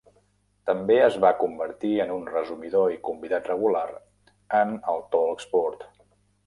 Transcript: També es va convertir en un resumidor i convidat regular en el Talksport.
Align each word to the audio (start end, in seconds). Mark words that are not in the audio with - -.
També 0.69 0.95
es 1.07 1.17
va 1.25 1.31
convertir 1.41 1.91
en 2.05 2.15
un 2.15 2.25
resumidor 2.31 2.97
i 2.97 2.99
convidat 3.11 3.53
regular 3.55 3.87
en 4.63 4.77
el 4.95 5.09
Talksport. 5.17 5.91